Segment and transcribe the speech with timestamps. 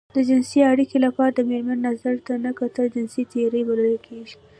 [0.15, 4.35] د جنسي اړيکې لپاره د مېرمنې نظر ته نه کتل جنسي تېری بلل کېږي.